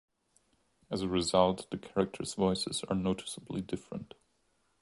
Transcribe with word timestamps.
As 0.89 1.03
a 1.03 1.07
result, 1.07 1.69
the 1.69 1.77
character's 1.77 2.33
voices 2.33 2.83
are 2.89 2.95
noticeably 2.95 3.61
different. 3.61 4.15